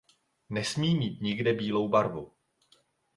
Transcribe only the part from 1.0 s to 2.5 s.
nikde bílou barvu.